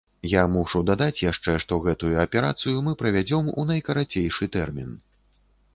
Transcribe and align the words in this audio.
Я 0.29 0.43
мушу 0.53 0.79
дадаць 0.89 1.21
яшчэ, 1.23 1.53
што 1.63 1.79
гэтую 1.85 2.11
аперацыю 2.25 2.77
мы 2.89 2.95
правядзём 3.03 3.53
у 3.59 3.69
найкарацейшы 3.75 4.53
тэрмін. 4.59 4.99